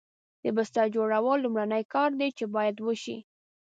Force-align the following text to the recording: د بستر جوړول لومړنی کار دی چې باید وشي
د 0.43 0.45
بستر 0.57 0.85
جوړول 0.95 1.37
لومړنی 1.41 1.83
کار 1.93 2.09
دی 2.19 2.29
چې 2.37 2.45
باید 2.55 2.75
وشي 2.85 3.17